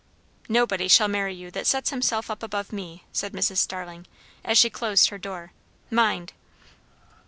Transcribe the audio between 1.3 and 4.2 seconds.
you that sets himself up above me," said Mrs. Starling